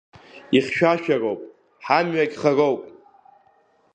Ихьшәашәароуп, 0.57 1.41
ҳамҩагь 1.85 2.35
хароуп. 2.41 2.81